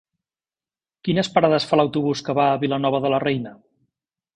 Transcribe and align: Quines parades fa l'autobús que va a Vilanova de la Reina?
Quines 1.09 1.29
parades 1.37 1.69
fa 1.73 1.81
l'autobús 1.81 2.27
que 2.31 2.39
va 2.41 2.49
a 2.49 2.59
Vilanova 2.67 3.05
de 3.07 3.17
la 3.17 3.25
Reina? 3.31 3.59